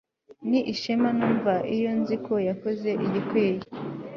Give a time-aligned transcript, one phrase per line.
[0.49, 3.61] Ni ishema numva iyo nzi ko yakoze igikwiye